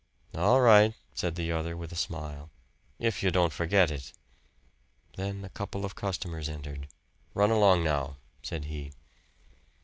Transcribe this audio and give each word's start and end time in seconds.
"All 0.33 0.61
right," 0.61 0.95
said 1.13 1.35
the 1.35 1.51
other, 1.51 1.77
with 1.77 1.91
a 1.91 1.95
smile 1.95 2.49
"if 2.97 3.21
you 3.21 3.29
don't 3.29 3.53
forget 3.53 3.91
it." 3.91 4.13
Then 5.15 5.45
a 5.45 5.49
couple 5.49 5.85
of 5.85 5.93
customers 5.93 6.49
entered. 6.49 6.87
"Run 7.35 7.51
along 7.51 7.83
now," 7.83 8.17
said 8.41 8.65
he. 8.65 8.93